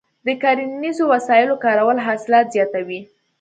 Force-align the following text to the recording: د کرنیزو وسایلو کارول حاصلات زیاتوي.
د 0.27 0.27
کرنیزو 0.41 1.03
وسایلو 1.13 1.61
کارول 1.65 1.97
حاصلات 2.07 2.45
زیاتوي. 2.55 3.01